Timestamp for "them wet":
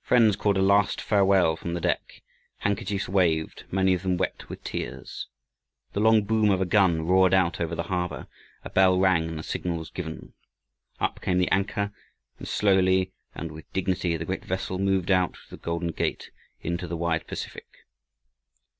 4.02-4.48